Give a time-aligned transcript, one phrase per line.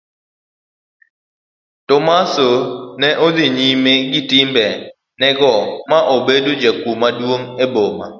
[1.87, 2.49] Tomaso
[2.99, 4.65] ne odhi nyime gi timbe
[5.21, 5.51] nego
[5.89, 8.05] ma obedo jakuo maduong' e boma.